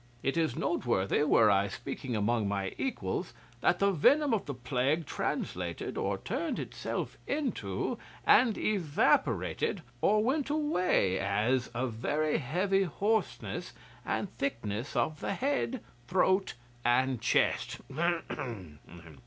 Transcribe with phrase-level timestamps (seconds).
[0.23, 5.05] It is noteworthy, were I speaking among my equals, that the venom of the plague
[5.05, 13.73] translated, or turned itself into, and evaporated, or went away as, a very heavy hoarseness
[14.03, 17.79] and thickness of the head, throat, and chest.